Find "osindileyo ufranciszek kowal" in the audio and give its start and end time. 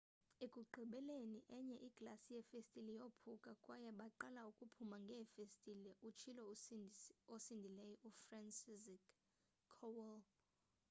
7.35-10.19